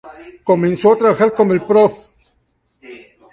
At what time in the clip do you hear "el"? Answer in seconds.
1.51-1.61